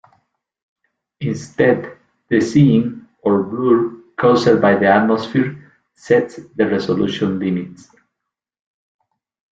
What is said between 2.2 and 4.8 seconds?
the seeing, or blur caused by